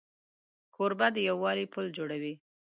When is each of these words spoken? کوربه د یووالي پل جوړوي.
کوربه 0.75 1.07
د 1.15 1.17
یووالي 1.29 1.65
پل 1.73 1.85
جوړوي. 1.97 2.33